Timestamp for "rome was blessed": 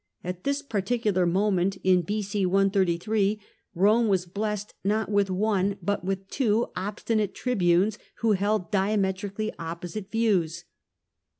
3.75-4.73